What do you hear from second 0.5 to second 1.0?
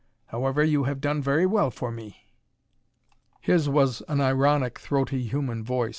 you have